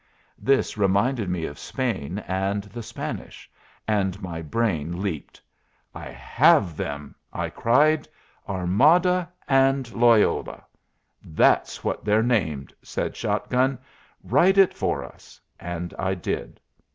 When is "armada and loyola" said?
8.49-10.65